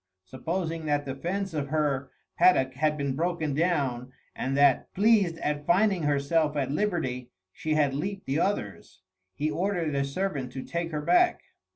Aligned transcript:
Supposing 0.25 0.87
that 0.87 1.05
the 1.05 1.13
fence 1.13 1.53
of 1.53 1.67
her 1.67 2.09
paddock 2.35 2.73
had 2.73 2.97
been 2.97 3.15
broken 3.15 3.53
down, 3.53 4.11
and 4.35 4.57
that, 4.57 4.91
pleased 4.95 5.37
at 5.37 5.67
finding 5.67 6.01
herself 6.01 6.55
at 6.57 6.71
liberty, 6.71 7.29
she 7.53 7.75
had 7.75 7.93
leaped 7.93 8.25
the 8.25 8.39
others, 8.39 9.03
he 9.35 9.51
ordered 9.51 9.93
a 9.93 10.03
servant 10.03 10.51
to 10.53 10.63
take 10.63 10.89
her 10.89 11.01
back. 11.03 11.41